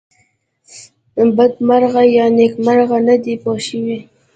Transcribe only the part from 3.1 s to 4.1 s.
دی پوه شوې!.